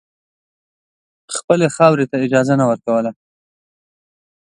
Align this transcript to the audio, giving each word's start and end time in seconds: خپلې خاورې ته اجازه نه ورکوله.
خپلې 1.35 1.67
خاورې 1.75 2.05
ته 2.11 2.15
اجازه 2.25 2.53
نه 2.61 2.65
ورکوله. 2.69 3.11